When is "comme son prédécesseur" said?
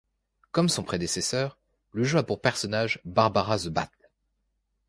0.51-1.59